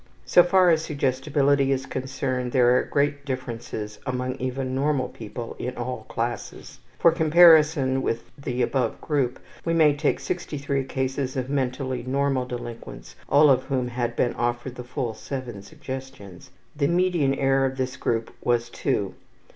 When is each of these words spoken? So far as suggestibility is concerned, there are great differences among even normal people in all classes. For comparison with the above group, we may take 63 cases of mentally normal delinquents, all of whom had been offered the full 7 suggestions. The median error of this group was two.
So 0.25 0.41
far 0.43 0.71
as 0.71 0.83
suggestibility 0.83 1.71
is 1.71 1.85
concerned, 1.85 2.51
there 2.53 2.75
are 2.75 2.81
great 2.85 3.23
differences 3.23 3.99
among 4.03 4.35
even 4.37 4.73
normal 4.73 5.09
people 5.09 5.55
in 5.59 5.77
all 5.77 6.05
classes. 6.09 6.79
For 6.97 7.11
comparison 7.11 8.01
with 8.01 8.31
the 8.35 8.63
above 8.63 8.99
group, 8.99 9.39
we 9.63 9.75
may 9.75 9.95
take 9.95 10.19
63 10.19 10.85
cases 10.85 11.37
of 11.37 11.51
mentally 11.51 12.01
normal 12.01 12.45
delinquents, 12.47 13.15
all 13.29 13.51
of 13.51 13.65
whom 13.65 13.89
had 13.89 14.15
been 14.15 14.33
offered 14.33 14.73
the 14.73 14.83
full 14.83 15.13
7 15.13 15.61
suggestions. 15.61 16.49
The 16.75 16.87
median 16.87 17.35
error 17.35 17.67
of 17.67 17.77
this 17.77 17.95
group 17.95 18.33
was 18.43 18.71
two. 18.71 19.13